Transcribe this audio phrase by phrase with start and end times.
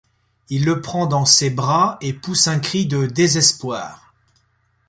[0.49, 4.15] Il le prend dans ses bras, et pousse un cri de désespoir.